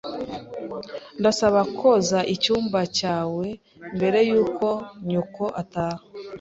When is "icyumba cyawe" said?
2.35-3.47